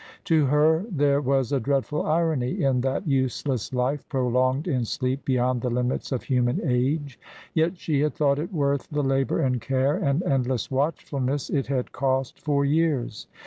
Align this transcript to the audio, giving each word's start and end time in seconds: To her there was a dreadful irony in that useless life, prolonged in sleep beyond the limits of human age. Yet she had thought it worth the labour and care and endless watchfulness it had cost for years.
To 0.23 0.47
her 0.47 0.83
there 0.89 1.21
was 1.21 1.51
a 1.51 1.59
dreadful 1.59 2.07
irony 2.07 2.63
in 2.63 2.81
that 2.81 3.07
useless 3.07 3.71
life, 3.71 4.09
prolonged 4.09 4.67
in 4.67 4.83
sleep 4.83 5.23
beyond 5.25 5.61
the 5.61 5.69
limits 5.69 6.11
of 6.11 6.23
human 6.23 6.59
age. 6.67 7.19
Yet 7.53 7.77
she 7.77 7.99
had 7.99 8.15
thought 8.15 8.39
it 8.39 8.51
worth 8.51 8.89
the 8.89 9.03
labour 9.03 9.41
and 9.41 9.61
care 9.61 9.93
and 9.97 10.23
endless 10.23 10.71
watchfulness 10.71 11.51
it 11.51 11.67
had 11.67 11.91
cost 11.91 12.39
for 12.39 12.65
years. 12.65 13.27